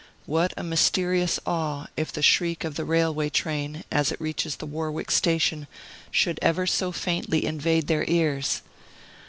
[0.25, 4.65] What a mysterious awe, if the shriek of the railway train, as it reaches the
[4.65, 5.67] Warwick station,
[6.09, 8.63] should ever so faintly invade their ears!